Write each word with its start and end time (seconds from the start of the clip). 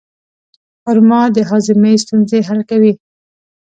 خرما 0.81 1.21
د 1.35 1.37
هاضمې 1.49 1.93
ستونزې 2.03 2.39
حل 2.47 2.59
کوي. 2.69 2.93